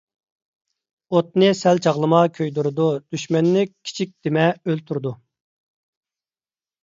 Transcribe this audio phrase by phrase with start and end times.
[1.15, 5.13] ئوتنى سەل چاغلىما، كۆيدۈرىدۇ، دۈشمەننى كىچىك دىمە، ئۆلتۈرىدۇ.